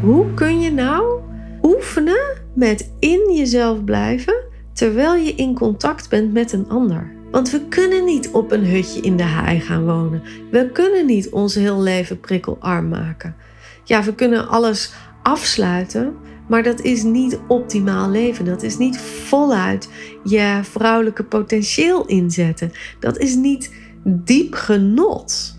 [0.00, 1.20] Hoe kun je nou
[1.62, 4.34] oefenen met in jezelf blijven
[4.72, 7.12] terwijl je in contact bent met een ander?
[7.30, 10.22] Want we kunnen niet op een hutje in de hei gaan wonen.
[10.50, 13.34] We kunnen niet ons heel leven prikkelarm maken.
[13.84, 14.92] Ja, we kunnen alles
[15.22, 16.16] afsluiten,
[16.48, 18.44] maar dat is niet optimaal leven.
[18.44, 19.88] Dat is niet voluit
[20.24, 22.72] je vrouwelijke potentieel inzetten.
[23.00, 25.58] Dat is niet diep genot.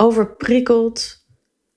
[0.00, 1.26] overprikkeld.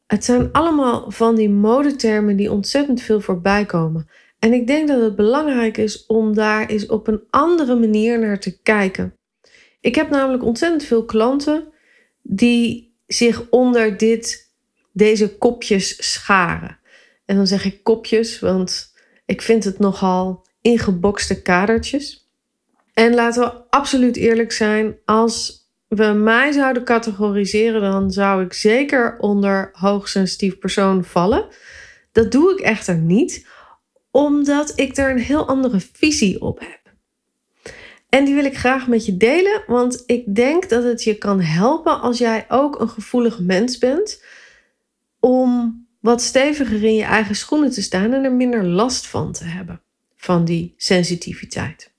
[0.08, 4.10] Het zijn allemaal van die modetermen die ontzettend veel voorbij komen.
[4.40, 8.40] En ik denk dat het belangrijk is om daar eens op een andere manier naar
[8.40, 9.18] te kijken.
[9.80, 11.74] Ik heb namelijk ontzettend veel klanten
[12.22, 14.54] die zich onder dit,
[14.92, 16.80] deze kopjes scharen.
[17.26, 18.94] En dan zeg ik kopjes, want
[19.26, 22.32] ik vind het nogal ingebokste kadertjes.
[22.94, 25.63] En laten we absoluut eerlijk zijn, als
[25.96, 31.46] we mij zouden categoriseren, dan zou ik zeker onder hoogsensitief persoon vallen.
[32.12, 33.48] Dat doe ik echter niet,
[34.12, 36.82] omdat ik er een heel andere visie op heb.
[38.10, 41.42] En die wil ik graag met je delen, want ik denk dat het je kan
[41.42, 44.24] helpen als jij ook een gevoelig mens bent,
[45.20, 49.44] om wat steviger in je eigen schoenen te staan en er minder last van te
[49.44, 49.82] hebben,
[50.16, 51.92] van die sensitiviteit.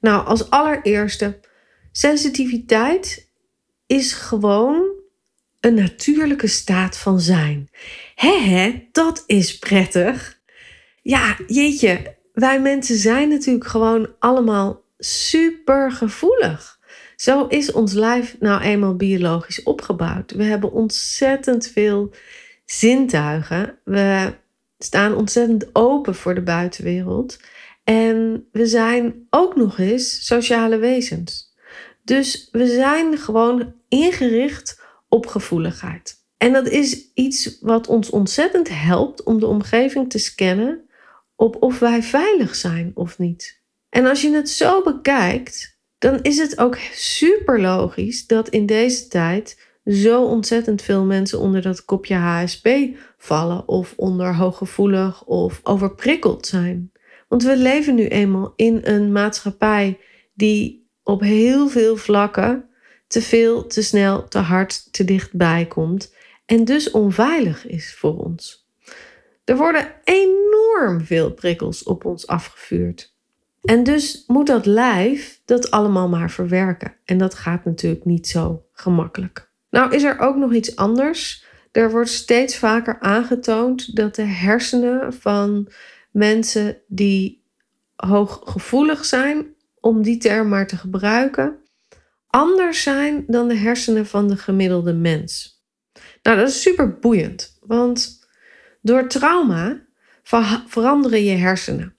[0.00, 1.40] Nou, als allereerste,
[1.92, 3.30] sensitiviteit
[3.86, 5.02] is gewoon
[5.60, 7.70] een natuurlijke staat van zijn.
[8.14, 10.40] Hé, hé, dat is prettig.
[11.02, 16.78] Ja, jeetje, wij mensen zijn natuurlijk gewoon allemaal super gevoelig.
[17.16, 20.32] Zo is ons lijf nou eenmaal biologisch opgebouwd.
[20.32, 22.10] We hebben ontzettend veel
[22.64, 23.78] zintuigen.
[23.84, 24.34] We
[24.78, 27.40] staan ontzettend open voor de buitenwereld.
[27.84, 31.43] En we zijn ook nog eens sociale wezens.
[32.04, 36.22] Dus we zijn gewoon ingericht op gevoeligheid.
[36.36, 40.88] En dat is iets wat ons ontzettend helpt om de omgeving te scannen
[41.36, 43.62] op of wij veilig zijn of niet.
[43.88, 49.08] En als je het zo bekijkt, dan is het ook super logisch dat in deze
[49.08, 52.68] tijd zo ontzettend veel mensen onder dat kopje HSP
[53.18, 56.92] vallen of onder hooggevoelig of overprikkeld zijn.
[57.28, 59.98] Want we leven nu eenmaal in een maatschappij
[60.34, 62.68] die op heel veel vlakken
[63.06, 66.14] te veel, te snel, te hard, te dichtbij komt
[66.46, 68.68] en dus onveilig is voor ons.
[69.44, 73.14] Er worden enorm veel prikkels op ons afgevuurd.
[73.62, 76.96] En dus moet dat lijf dat allemaal maar verwerken.
[77.04, 79.50] En dat gaat natuurlijk niet zo gemakkelijk.
[79.70, 81.44] Nou is er ook nog iets anders.
[81.72, 85.68] Er wordt steeds vaker aangetoond dat de hersenen van
[86.10, 87.42] mensen die
[87.96, 89.53] hooggevoelig zijn,
[89.84, 91.58] om die term maar te gebruiken,
[92.26, 95.62] anders zijn dan de hersenen van de gemiddelde mens.
[96.22, 98.26] Nou, dat is super boeiend, want
[98.82, 99.86] door trauma
[100.66, 101.96] veranderen je hersenen.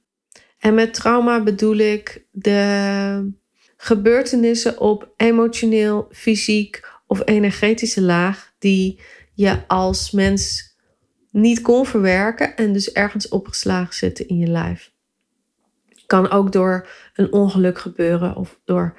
[0.59, 3.31] En met trauma bedoel ik de
[3.77, 9.01] gebeurtenissen op emotioneel, fysiek of energetische laag die
[9.33, 10.73] je als mens
[11.31, 14.93] niet kon verwerken en dus ergens opgeslagen zitten in je lijf.
[16.05, 18.97] Kan ook door een ongeluk gebeuren of door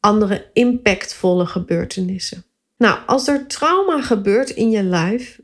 [0.00, 2.44] andere impactvolle gebeurtenissen.
[2.76, 5.40] Nou, als er trauma gebeurt in je lijf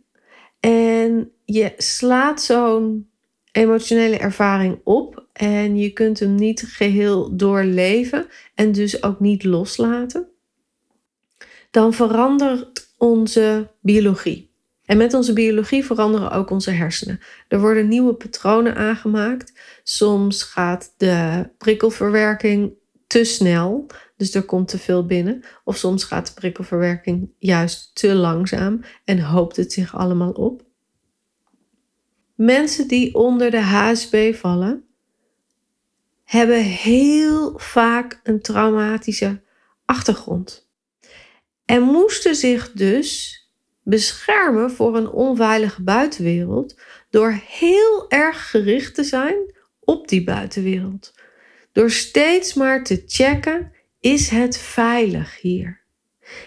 [0.60, 3.10] en je slaat zo'n
[3.52, 10.28] emotionele ervaring op en je kunt hem niet geheel doorleven en dus ook niet loslaten,
[11.70, 14.49] dan verandert onze biologie.
[14.90, 17.20] En met onze biologie veranderen ook onze hersenen.
[17.48, 19.52] Er worden nieuwe patronen aangemaakt.
[19.82, 22.72] Soms gaat de prikkelverwerking
[23.06, 25.44] te snel, dus er komt te veel binnen.
[25.64, 30.62] Of soms gaat de prikkelverwerking juist te langzaam en hoopt het zich allemaal op.
[32.34, 34.84] Mensen die onder de HSP vallen,
[36.24, 39.42] hebben heel vaak een traumatische
[39.84, 40.70] achtergrond.
[41.64, 43.39] En moesten zich dus
[43.82, 46.80] beschermen voor een onveilige buitenwereld
[47.10, 51.14] door heel erg gericht te zijn op die buitenwereld.
[51.72, 55.80] Door steeds maar te checken: is het veilig hier?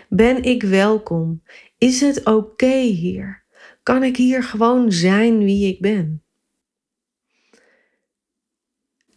[0.10, 1.44] Ben ik welkom?
[1.78, 3.44] Is het oké hier?
[3.84, 6.24] Kan ik hier gewoon zijn wie ik ben?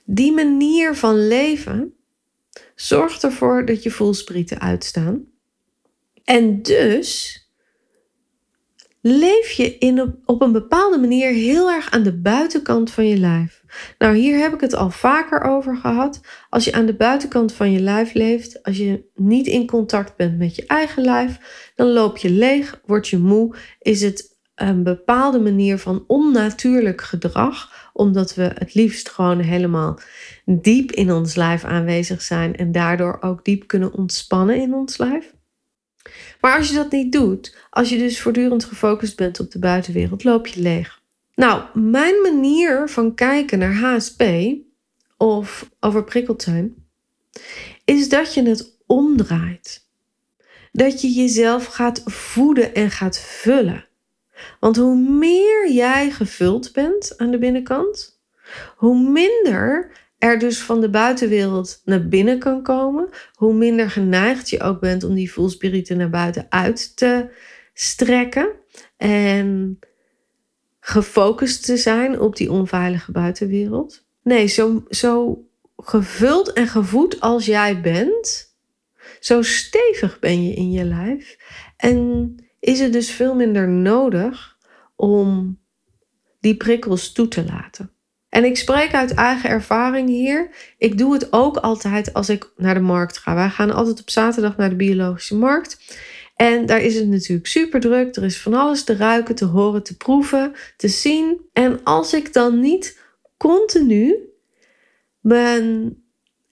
[0.05, 1.95] Die manier van leven
[2.75, 5.27] zorgt ervoor dat je voelsprieten uitstaan.
[6.25, 7.41] En dus
[9.09, 13.17] leef je in op, op een bepaalde manier heel erg aan de buitenkant van je
[13.17, 13.65] lijf.
[13.99, 16.21] Nou, hier heb ik het al vaker over gehad.
[16.49, 20.39] Als je aan de buitenkant van je lijf leeft, als je niet in contact bent
[20.39, 21.39] met je eigen lijf,
[21.75, 27.91] dan loop je leeg, word je moe, is het een bepaalde manier van onnatuurlijk gedrag,
[27.93, 29.99] omdat we het liefst gewoon helemaal
[30.45, 35.35] diep in ons lijf aanwezig zijn en daardoor ook diep kunnen ontspannen in ons lijf.
[36.41, 40.25] Maar als je dat niet doet, als je dus voortdurend gefocust bent op de buitenwereld,
[40.25, 41.01] loop je leeg.
[41.35, 44.23] Nou, mijn manier van kijken naar HSP
[45.17, 46.75] of overprikkeld zijn,
[47.85, 49.89] is dat je het omdraait.
[50.73, 53.87] Dat je jezelf gaat voeden en gaat vullen.
[54.61, 58.21] Want hoe meer jij gevuld bent aan de binnenkant,
[58.77, 64.61] hoe minder er dus van de buitenwereld naar binnen kan komen, hoe minder geneigd je
[64.61, 67.31] ook bent om die voelspirieten naar buiten uit te
[67.73, 68.49] strekken
[68.97, 69.79] en
[70.81, 74.07] gefocust te zijn op die onveilige buitenwereld.
[74.23, 75.45] Nee, zo, zo
[75.77, 78.55] gevuld en gevoed als jij bent,
[79.21, 81.37] zo stevig ben je in je lijf
[81.77, 84.57] en is het dus veel minder nodig
[84.97, 85.59] om
[86.41, 87.96] die prikkels toe te laten.
[88.37, 90.49] En ik spreek uit eigen ervaring hier.
[90.79, 93.35] Ik doe het ook altijd als ik naar de markt ga.
[93.35, 95.79] Wij gaan altijd op zaterdag naar de biologische markt.
[96.35, 98.17] En daar is het natuurlijk super druk.
[98.17, 101.41] Er is van alles te ruiken, te horen, te proeven, te zien.
[101.53, 103.01] En als ik dan niet
[103.37, 104.17] continu
[105.21, 105.97] mijn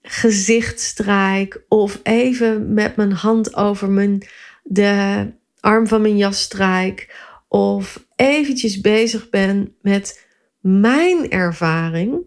[0.01, 4.27] gezicht strijk of even met mijn hand over mijn,
[4.63, 5.25] de
[5.59, 7.15] arm van mijn jas strijk
[7.47, 10.24] of eventjes bezig ben met
[10.65, 12.23] mijn ervaring,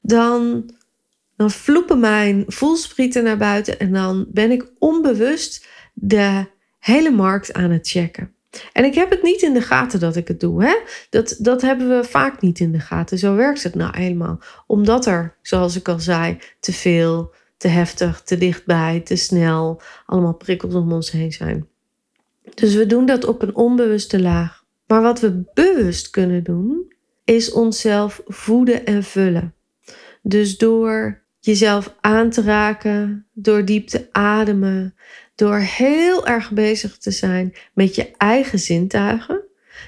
[0.00, 0.70] dan,
[1.36, 6.46] dan vloepen mijn voelsprieten naar buiten en dan ben ik onbewust de
[6.78, 8.34] hele markt aan het checken.
[8.72, 10.64] En ik heb het niet in de gaten dat ik het doe.
[10.64, 10.74] Hè?
[11.10, 13.18] Dat, dat hebben we vaak niet in de gaten.
[13.18, 14.40] Zo werkt het nou eenmaal.
[14.66, 20.34] Omdat er, zoals ik al zei, te veel, te heftig, te dichtbij, te snel, allemaal
[20.34, 21.66] prikkels om ons heen zijn.
[22.54, 24.64] Dus we doen dat op een onbewuste laag.
[24.86, 26.91] Maar wat we bewust kunnen doen,
[27.24, 29.54] is onszelf voeden en vullen.
[30.22, 34.94] Dus door jezelf aan te raken, door diep te ademen,
[35.34, 39.42] door heel erg bezig te zijn met je eigen zintuigen.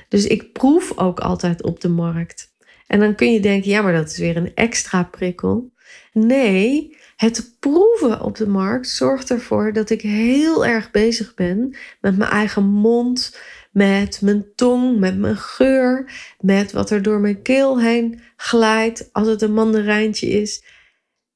[0.08, 2.52] Dus ik proef ook altijd op de markt.
[2.86, 5.72] En dan kun je denken, ja, maar dat is weer een extra prikkel.
[6.12, 12.16] Nee, het proeven op de markt zorgt ervoor dat ik heel erg bezig ben met
[12.16, 13.38] mijn eigen mond,
[13.74, 19.28] met mijn tong, met mijn geur, met wat er door mijn keel heen glijdt als
[19.28, 20.64] het een mandarijntje is.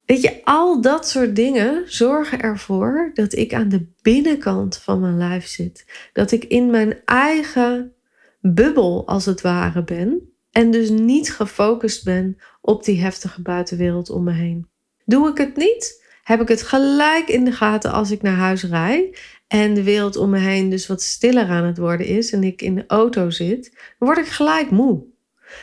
[0.04, 5.16] Weet je, al dat soort dingen zorgen ervoor dat ik aan de binnenkant van mijn
[5.16, 6.08] lijf zit.
[6.12, 7.92] Dat ik in mijn eigen
[8.40, 10.32] bubbel als het ware ben.
[10.50, 14.68] En dus niet gefocust ben op die heftige buitenwereld om me heen.
[15.04, 18.64] Doe ik het niet, heb ik het gelijk in de gaten als ik naar huis
[18.64, 22.44] rijd en de wereld om me heen dus wat stiller aan het worden is en
[22.44, 25.04] ik in de auto zit, word ik gelijk moe.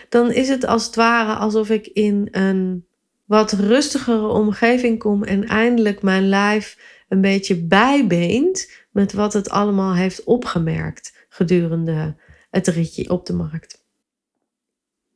[0.09, 2.85] Dan is het als het ware alsof ik in een
[3.25, 6.77] wat rustigere omgeving kom en eindelijk mijn lijf
[7.09, 12.15] een beetje bijbeent met wat het allemaal heeft opgemerkt gedurende
[12.49, 13.83] het ritje op de markt.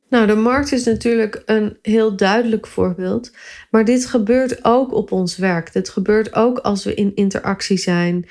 [0.08, 3.32] Nou, de markt is natuurlijk een heel duidelijk voorbeeld,
[3.70, 5.72] maar dit gebeurt ook op ons werk.
[5.72, 8.28] Dit gebeurt ook als we in interactie zijn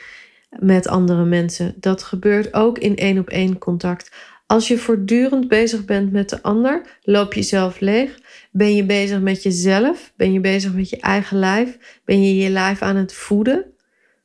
[0.60, 1.76] met andere mensen.
[1.80, 4.12] Dat gebeurt ook in één op één contact.
[4.46, 8.20] Als je voortdurend bezig bent met de ander, loop je zelf leeg.
[8.52, 10.14] Ben je bezig met jezelf?
[10.16, 12.00] Ben je bezig met je eigen lijf?
[12.06, 13.66] Ben je je lijf aan het voeden?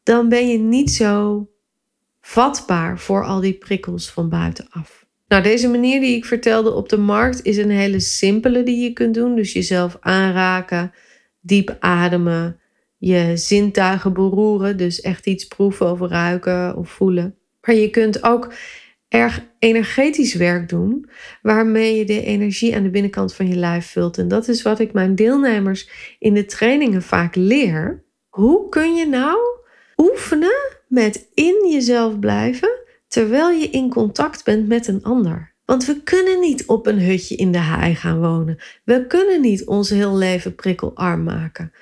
[0.02, 1.46] Dan ben je niet zo
[2.20, 5.06] vatbaar voor al die prikkels van buitenaf.
[5.28, 8.92] Nou, deze manier die ik vertelde op de markt is een hele simpele die je
[8.92, 9.34] kunt doen.
[9.36, 10.92] Dus jezelf aanraken,
[11.40, 12.60] diep ademen,
[13.06, 14.76] je zintuigen beroeren.
[14.76, 17.34] Dus echt iets proeven of ruiken of voelen.
[17.60, 18.52] Maar je kunt ook
[19.08, 21.10] erg energetisch werk doen,
[21.42, 24.18] waarmee je de energie aan de binnenkant van je lijf vult.
[24.18, 28.04] En dat is wat ik mijn deelnemers in de trainingen vaak leer.
[28.28, 29.38] Hoe kun je nou
[29.96, 35.52] oefenen met in jezelf blijven terwijl je in contact bent met een ander?
[35.64, 38.58] Want we kunnen niet op een hutje in de hei gaan wonen.
[38.84, 41.72] We kunnen niet ons heel leven prikkelarm maken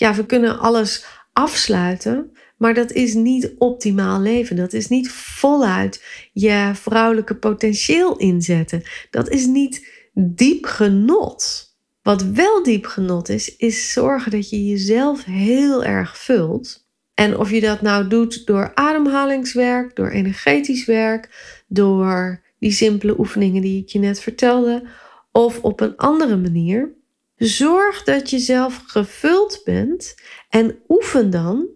[0.00, 4.56] ja, we kunnen alles afsluiten, Maar dat is niet optimaal leven.
[4.56, 8.82] Dat is niet voluit je vrouwelijke potentieel inzetten.
[9.10, 11.68] Dat is niet diep genot.
[12.02, 16.88] Wat wel diep genot is, is zorgen dat je jezelf heel erg vult.
[17.14, 21.28] En of je dat nou doet door ademhalingswerk, door energetisch werk,
[21.68, 24.88] door die simpele oefeningen die ik je net vertelde,
[25.32, 26.98] of op een andere manier.
[27.40, 30.14] Zorg dat je zelf gevuld bent
[30.48, 31.66] en oefen dan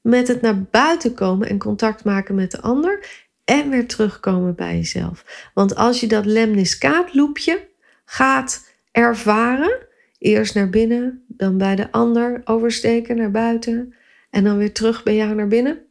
[0.00, 4.76] met het naar buiten komen en contact maken met de ander en weer terugkomen bij
[4.76, 5.50] jezelf.
[5.54, 7.68] Want als je dat lemniscaatloopje
[8.04, 9.86] gaat ervaren,
[10.18, 13.94] eerst naar binnen, dan bij de ander oversteken naar buiten
[14.30, 15.82] en dan weer terug bij jou naar binnen,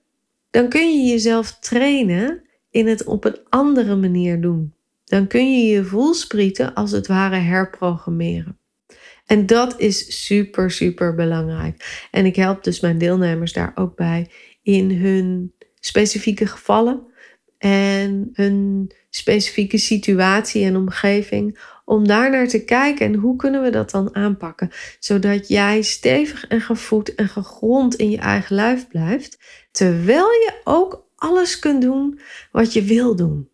[0.49, 4.73] dan kun je jezelf trainen in het op een andere manier doen.
[5.05, 8.59] Dan kun je je voelsprieten als het ware herprogrammeren.
[9.31, 12.07] En dat is super, super belangrijk.
[12.11, 14.29] En ik help dus mijn deelnemers daar ook bij
[14.61, 17.05] in hun specifieke gevallen
[17.57, 21.59] en hun specifieke situatie en omgeving.
[21.85, 24.69] Om daar naar te kijken en hoe kunnen we dat dan aanpakken?
[24.99, 29.39] Zodat jij stevig en gevoed en gegrond in je eigen lijf blijft.
[29.71, 32.19] Terwijl je ook alles kunt doen
[32.51, 33.50] wat je wil doen.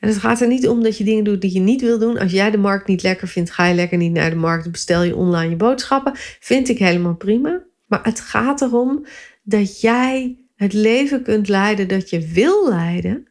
[0.00, 2.18] En het gaat er niet om dat je dingen doet die je niet wil doen.
[2.18, 4.70] Als jij de markt niet lekker vindt, ga je lekker niet naar de markt.
[4.70, 6.12] Bestel je online je boodschappen.
[6.40, 7.62] Vind ik helemaal prima.
[7.86, 9.06] Maar het gaat erom
[9.42, 13.28] dat jij het leven kunt leiden dat je wil leiden.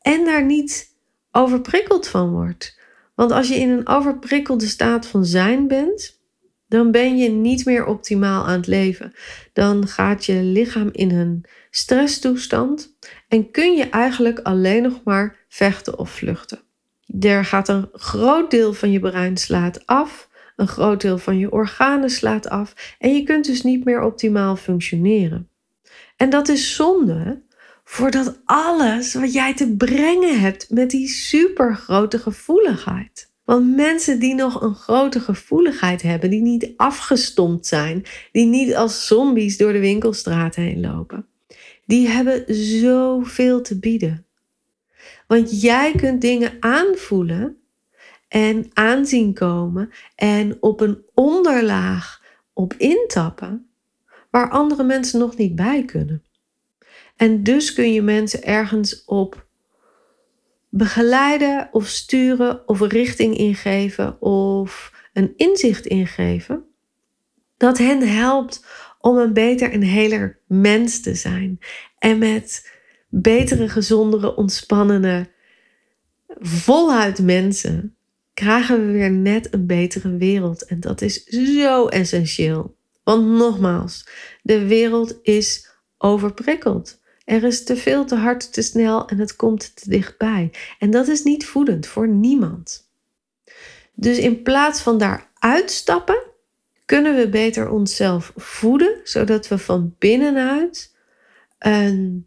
[0.00, 0.96] En daar niet
[1.30, 2.78] overprikkeld van wordt.
[3.14, 6.20] Want als je in een overprikkelde staat van zijn bent,
[6.68, 9.12] dan ben je niet meer optimaal aan het leven.
[9.52, 12.96] Dan gaat je lichaam in een stresstoestand
[13.28, 16.60] en kun je eigenlijk alleen nog maar vechten of vluchten.
[17.20, 21.52] Er gaat een groot deel van je brein slaat af, een groot deel van je
[21.52, 25.48] organen slaat af en je kunt dus niet meer optimaal functioneren.
[26.16, 27.42] En dat is zonde,
[27.84, 33.30] voordat alles wat jij te brengen hebt met die supergrote gevoeligheid.
[33.44, 39.06] Want mensen die nog een grote gevoeligheid hebben, die niet afgestompt zijn, die niet als
[39.06, 41.26] zombies door de winkelstraat heen lopen,
[41.88, 44.26] die hebben zoveel te bieden.
[45.26, 47.56] Want jij kunt dingen aanvoelen
[48.28, 53.70] en aanzien komen en op een onderlaag op intappen
[54.30, 56.22] waar andere mensen nog niet bij kunnen.
[57.16, 59.46] En dus kun je mensen ergens op
[60.68, 66.64] begeleiden of sturen of richting ingeven of een inzicht ingeven.
[67.56, 68.64] Dat hen helpt
[69.00, 71.58] om een beter en heler mens te zijn.
[71.98, 72.72] En met
[73.08, 75.30] betere, gezondere, ontspannende,
[76.38, 77.96] voluit mensen
[78.34, 80.64] krijgen we weer net een betere wereld.
[80.64, 82.76] En dat is zo essentieel.
[83.02, 84.08] Want nogmaals,
[84.42, 87.00] de wereld is overprikkeld.
[87.24, 90.50] Er is te veel, te hard, te snel en het komt te dichtbij.
[90.78, 92.90] En dat is niet voedend voor niemand.
[93.94, 96.22] Dus in plaats van daar uitstappen,
[96.88, 100.96] kunnen we beter onszelf voeden, zodat we van binnenuit
[101.58, 102.26] een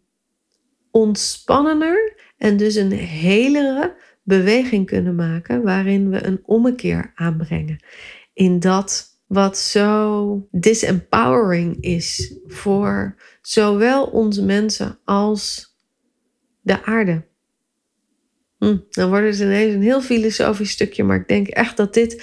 [0.90, 7.84] ontspannender en dus een helere beweging kunnen maken, waarin we een ommekeer aanbrengen
[8.32, 15.74] in dat wat zo disempowering is voor zowel onze mensen als
[16.60, 17.24] de aarde.
[18.58, 22.22] Hm, dan wordt het ineens een heel filosofisch stukje, maar ik denk echt dat dit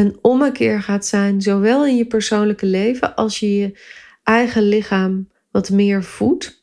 [0.00, 3.78] een ommekeer gaat zijn, zowel in je persoonlijke leven als je je
[4.22, 6.62] eigen lichaam wat meer voedt.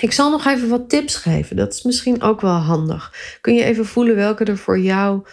[0.00, 1.56] Ik zal nog even wat tips geven.
[1.56, 3.36] Dat is misschien ook wel handig.
[3.40, 5.26] Kun je even voelen welke er voor jou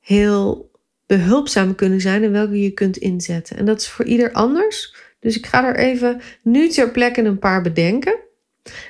[0.00, 0.70] heel
[1.06, 3.56] behulpzaam kunnen zijn en welke je kunt inzetten.
[3.56, 4.94] En dat is voor ieder anders.
[5.20, 8.18] Dus ik ga er even nu ter plekke een paar bedenken.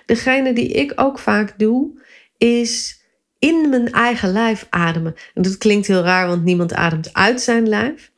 [0.06, 2.00] Degene die ik ook vaak doe,
[2.36, 2.99] is
[3.40, 5.14] in mijn eigen lijf ademen.
[5.34, 8.10] En dat klinkt heel raar, want niemand ademt uit zijn lijf.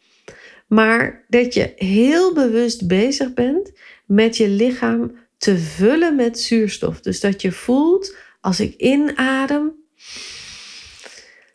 [0.66, 3.72] Maar dat je heel bewust bezig bent
[4.06, 7.00] met je lichaam te vullen met zuurstof.
[7.00, 9.72] Dus dat je voelt, als ik inadem,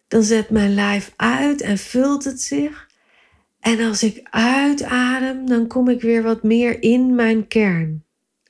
[0.08, 2.88] dan zet mijn lijf uit en vult het zich.
[3.60, 8.06] En als ik uitadem, dan kom ik weer wat meer in mijn kern.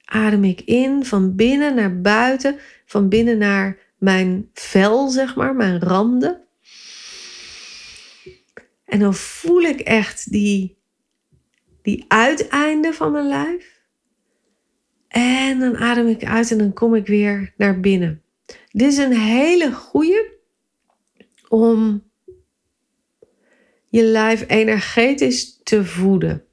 [0.06, 2.56] Adem ik in van binnen naar buiten,
[2.86, 6.42] van binnen naar mijn vel, zeg maar, mijn randen.
[8.86, 10.78] En dan voel ik echt die,
[11.82, 13.76] die uiteinden van mijn lijf.
[15.08, 18.22] En dan adem ik uit en dan kom ik weer naar binnen.
[18.72, 20.36] Dit is een hele goede
[21.48, 22.04] om
[23.90, 26.46] je lijf energetisch te voeden.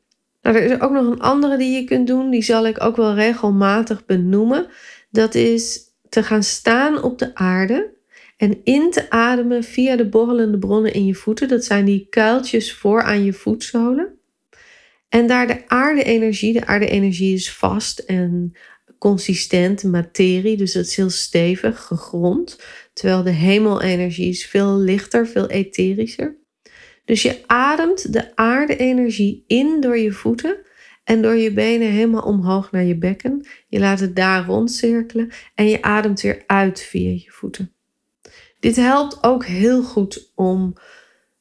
[0.42, 2.30] Nou, er is ook nog een andere die je kunt doen.
[2.30, 4.66] Die zal ik ook wel regelmatig benoemen.
[5.10, 7.92] Dat is te gaan staan op de aarde
[8.36, 11.48] en in te ademen via de borrelende bronnen in je voeten.
[11.48, 14.18] Dat zijn die kuiltjes voor aan je voetzolen.
[15.08, 18.52] En daar de aarde-energie, de aarde-energie is vast en
[18.98, 22.58] consistent materie, dus het is heel stevig, gegrond.
[22.92, 26.36] Terwijl de hemelenergie is veel lichter, veel etherischer.
[27.04, 30.56] Dus je ademt de aarde-energie in door je voeten
[31.04, 33.46] en door je benen helemaal omhoog naar je bekken.
[33.68, 37.72] Je laat het daar rondcirkelen en je ademt weer uit via je voeten.
[38.60, 40.74] Dit helpt ook heel goed om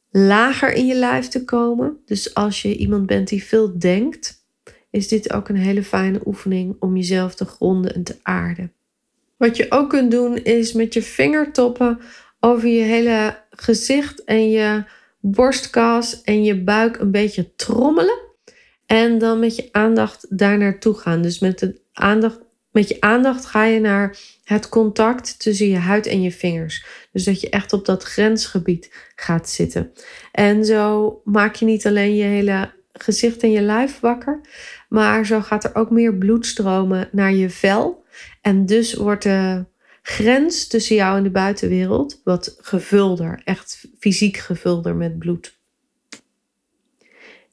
[0.10, 1.98] lager in je lijf te komen.
[2.06, 4.46] Dus als je iemand bent die veel denkt,
[4.90, 8.74] is dit ook een hele fijne oefening om jezelf te gronden en te aarden.
[9.38, 12.00] Wat je ook kunt doen is met je vingertoppen
[12.40, 14.84] over je hele gezicht en je
[15.20, 18.23] borstkas en je buik een beetje trommelen.
[18.94, 21.22] En dan met je aandacht daar naartoe gaan.
[21.22, 22.40] Dus met, aandacht,
[22.72, 26.86] met je aandacht ga je naar het contact tussen je huid en je vingers.
[27.12, 29.92] Dus dat je echt op dat grensgebied gaat zitten.
[30.32, 34.42] En zo maak je niet alleen je hele gezicht en je lijf wakker,
[34.90, 38.04] maar zo gaat er ook meer bloed stromen naar je vel.
[38.42, 39.66] En dus wordt de
[40.02, 45.62] grens tussen jou en de buitenwereld wat gevulder, echt fysiek gevulder met bloed.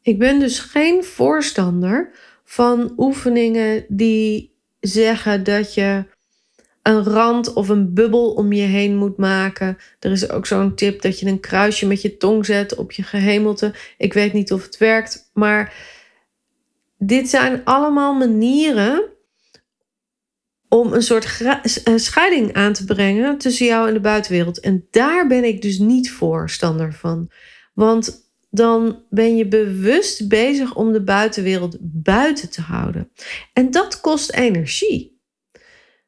[0.02, 2.10] Ik ben dus geen voorstander
[2.44, 6.04] van oefeningen die zeggen dat je
[6.82, 9.78] een rand of een bubbel om je heen moet maken.
[9.98, 13.02] Er is ook zo'n tip dat je een kruisje met je tong zet op je
[13.02, 13.74] gehemelte.
[13.98, 15.74] Ik weet niet of het werkt, maar
[16.98, 19.02] dit zijn allemaal manieren
[20.68, 21.42] om een soort
[21.94, 24.60] scheiding aan te brengen tussen jou en de buitenwereld.
[24.60, 27.30] En daar ben ik dus niet voorstander van.
[27.74, 33.10] Want dan ben je bewust bezig om de buitenwereld buiten te houden.
[33.52, 35.18] En dat kost energie.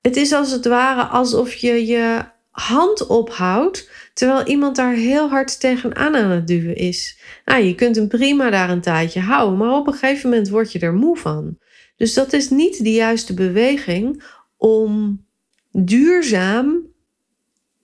[0.00, 5.60] Het is als het ware alsof je je hand ophoudt terwijl iemand daar heel hard
[5.60, 7.20] tegenaan aan het duwen is.
[7.44, 10.72] Nou, je kunt hem prima daar een tijdje houden, maar op een gegeven moment word
[10.72, 11.58] je er moe van.
[11.96, 14.24] Dus dat is niet de juiste beweging
[14.56, 15.24] om
[15.70, 16.86] duurzaam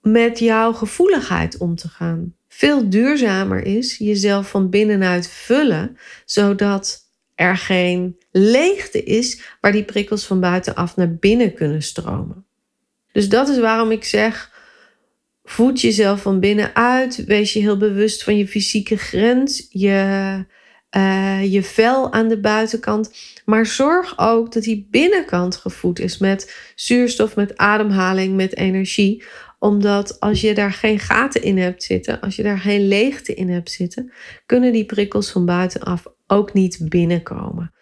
[0.01, 2.33] met jouw gevoeligheid om te gaan.
[2.59, 6.99] Veel duurzamer is jezelf van binnenuit vullen, zodat
[7.35, 12.45] er geen leegte is waar die prikkels van buitenaf naar binnen kunnen stromen.
[13.11, 14.51] Dus dat is waarom ik zeg:
[15.43, 20.45] voed jezelf van binnenuit, wees je heel bewust van je fysieke grens, je,
[20.97, 23.11] uh, je vel aan de buitenkant,
[23.45, 29.23] maar zorg ook dat die binnenkant gevoed is met zuurstof, met ademhaling, met energie
[29.59, 33.49] omdat als je daar geen gaten in hebt zitten, als je daar geen leegte in
[33.49, 34.11] hebt zitten,
[34.45, 37.73] kunnen die prikkels van buitenaf ook niet binnenkomen.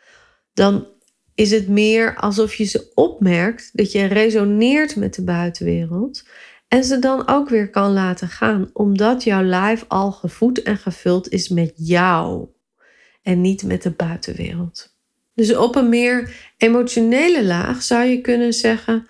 [0.54, 0.88] Dan
[1.36, 6.24] is het meer alsof je ze opmerkt, dat je resoneert met de buitenwereld
[6.68, 11.30] en ze dan ook weer kan laten gaan, omdat jouw lijf al gevoed en gevuld
[11.30, 12.48] is met jou
[13.22, 14.96] en niet met de buitenwereld.
[15.34, 19.08] Dus op een meer emotionele laag zou je kunnen zeggen: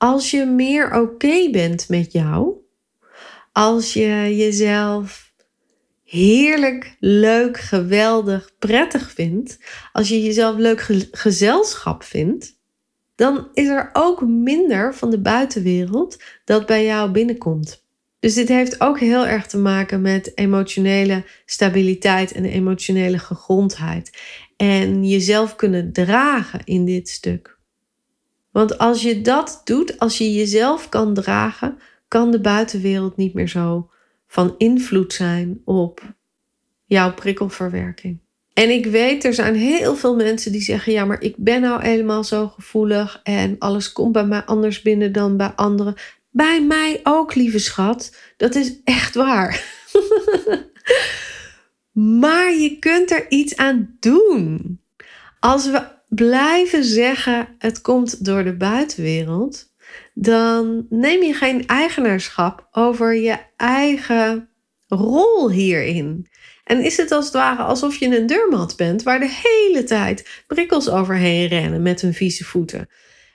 [0.00, 2.54] als je meer oké bent met jou,
[3.52, 5.32] als je jezelf
[6.04, 9.58] heerlijk, leuk, geweldig, prettig vindt,
[9.92, 12.58] als je jezelf leuk gezelschap vindt,
[13.14, 17.84] dan is er ook minder van de buitenwereld dat bij jou binnenkomt.
[18.20, 24.18] Dus dit heeft ook heel erg te maken met emotionele stabiliteit en emotionele gegrondheid.
[24.56, 27.59] En jezelf kunnen dragen in dit stuk.
[28.50, 33.48] Want als je dat doet, als je jezelf kan dragen, kan de buitenwereld niet meer
[33.48, 33.90] zo
[34.26, 36.14] van invloed zijn op
[36.84, 38.20] jouw prikkelverwerking.
[38.52, 41.82] En ik weet, er zijn heel veel mensen die zeggen: ja, maar ik ben nou
[41.82, 45.94] helemaal zo gevoelig en alles komt bij mij anders binnen dan bij anderen.
[46.30, 48.16] Bij mij ook, lieve schat.
[48.36, 49.64] Dat is echt waar.
[52.22, 54.80] maar je kunt er iets aan doen.
[55.40, 59.72] Als we blijven zeggen: het komt door de buitenwereld,
[60.14, 64.48] dan neem je geen eigenaarschap over je eigen
[64.88, 66.28] rol hierin.
[66.64, 70.42] En is het als het ware alsof je een deurmat bent waar de hele tijd
[70.46, 72.88] prikkels overheen rennen met hun vieze voeten.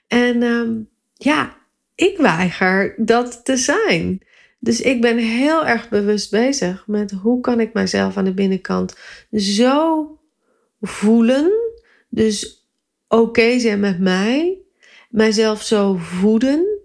[0.07, 0.73] En ehm,
[1.13, 1.57] ja,
[1.95, 4.25] ik weiger dat te zijn.
[4.59, 8.97] Dus ik ben heel erg bewust bezig met hoe kan ik mijzelf aan de binnenkant
[9.31, 10.09] zo
[10.81, 11.51] voelen.
[12.09, 12.64] Dus
[13.19, 14.57] oké zijn met mij.
[15.09, 16.79] Mijzelf zo voeden.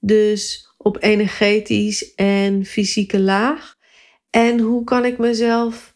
[0.00, 3.74] Dus op energetisch en fysieke laag.
[4.30, 5.94] En hoe kan ik mezelf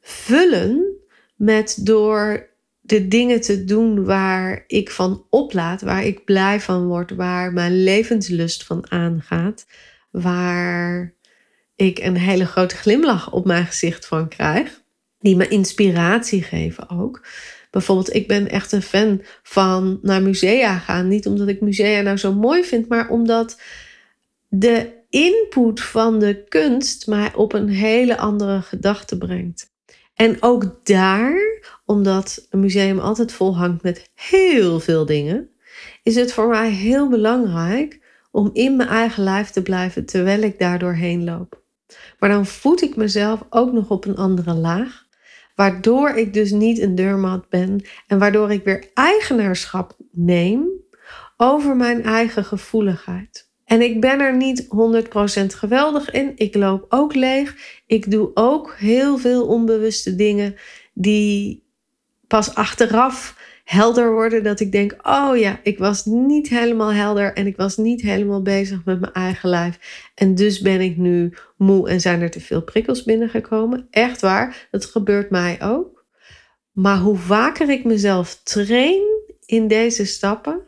[0.00, 0.96] vullen
[1.36, 7.10] met door de dingen te doen waar ik van oplaad, waar ik blij van word,
[7.10, 9.66] waar mijn levenslust van aangaat,
[10.10, 11.14] waar
[11.76, 14.82] ik een hele grote glimlach op mijn gezicht van krijg,
[15.18, 17.26] die me inspiratie geven ook.
[17.74, 21.08] Bijvoorbeeld, ik ben echt een fan van naar musea gaan.
[21.08, 23.60] Niet omdat ik musea nou zo mooi vind, maar omdat
[24.48, 29.72] de input van de kunst mij op een hele andere gedachte brengt.
[30.14, 35.50] En ook daar, omdat een museum altijd vol hangt met heel veel dingen,
[36.02, 40.58] is het voor mij heel belangrijk om in mijn eigen lijf te blijven terwijl ik
[40.58, 41.62] daar doorheen loop.
[42.18, 45.03] Maar dan voed ik mezelf ook nog op een andere laag,
[45.54, 50.68] waardoor ik dus niet een deurmat ben en waardoor ik weer eigenaarschap neem
[51.36, 53.52] over mijn eigen gevoeligheid.
[53.64, 54.66] En ik ben er niet
[55.42, 56.32] 100% geweldig in.
[56.36, 57.56] Ik loop ook leeg.
[57.86, 60.54] Ik doe ook heel veel onbewuste dingen
[60.94, 61.64] die
[62.26, 64.42] pas achteraf helder worden.
[64.42, 68.42] Dat ik denk, oh ja, ik was niet helemaal helder en ik was niet helemaal
[68.42, 69.78] bezig met mijn eigen lijf.
[70.14, 73.86] En dus ben ik nu moe en zijn er te veel prikkels binnengekomen.
[73.90, 76.04] Echt waar, dat gebeurt mij ook.
[76.72, 79.02] Maar hoe vaker ik mezelf train
[79.46, 80.60] in deze stappen,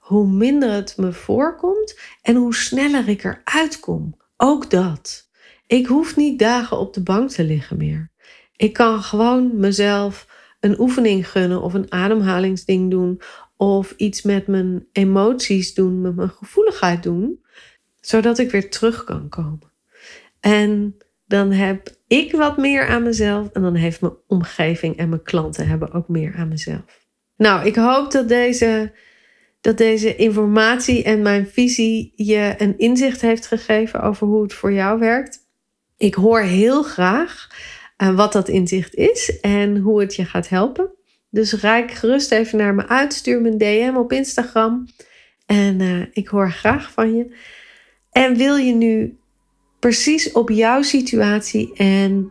[0.00, 4.16] hoe minder het me voorkomt en hoe sneller ik eruit kom.
[4.36, 5.30] Ook dat.
[5.66, 8.10] Ik hoef niet dagen op de bank te liggen meer.
[8.56, 10.26] Ik kan gewoon mezelf
[10.62, 13.20] een oefening gunnen of een ademhalingsding doen
[13.56, 17.44] of iets met mijn emoties doen, met mijn gevoeligheid doen,
[18.00, 19.72] zodat ik weer terug kan komen.
[20.40, 20.96] En
[21.26, 25.68] dan heb ik wat meer aan mezelf en dan heeft mijn omgeving en mijn klanten
[25.68, 27.06] hebben ook meer aan mezelf.
[27.36, 28.92] Nou, ik hoop dat deze
[29.60, 34.72] dat deze informatie en mijn visie je een inzicht heeft gegeven over hoe het voor
[34.72, 35.38] jou werkt.
[35.96, 37.48] Ik hoor heel graag
[38.02, 40.90] uh, wat dat inzicht is en hoe het je gaat helpen.
[41.30, 43.12] Dus rijk gerust even naar me uit.
[43.12, 44.88] Stuur me een DM op Instagram.
[45.46, 47.36] En uh, ik hoor graag van je.
[48.10, 49.18] En wil je nu
[49.78, 52.30] precies op jouw situatie en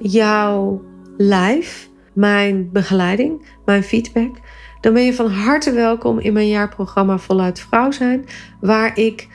[0.00, 0.84] jouw
[1.16, 4.36] lijf, mijn begeleiding, mijn feedback,
[4.80, 8.24] dan ben je van harte welkom in mijn jaarprogramma Voluit Vrouw zijn,
[8.60, 9.28] waar ik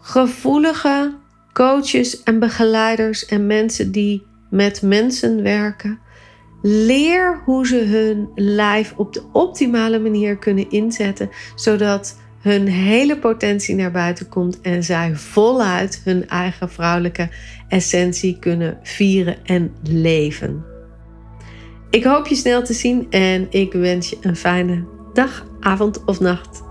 [0.00, 1.14] gevoelige
[1.52, 5.98] coaches en begeleiders en mensen die met mensen werken,
[6.62, 13.74] leer hoe ze hun lijf op de optimale manier kunnen inzetten, zodat hun hele potentie
[13.74, 17.28] naar buiten komt en zij voluit hun eigen vrouwelijke
[17.68, 20.64] essentie kunnen vieren en leven.
[21.90, 26.20] Ik hoop je snel te zien en ik wens je een fijne dag, avond of
[26.20, 26.62] nacht.